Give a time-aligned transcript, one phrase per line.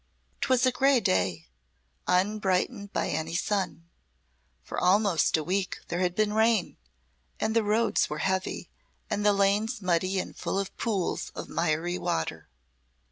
[0.41, 1.47] 'Twas a grey day,
[2.07, 3.87] unbrightened by any sun.
[4.63, 6.77] For almost a week there had been rain,
[7.39, 8.71] and the roads were heavy
[9.11, 12.49] and the lanes muddy and full of pools of miry water.